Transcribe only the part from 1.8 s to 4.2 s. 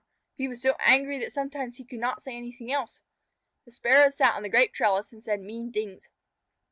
could not say anything else. The Sparrows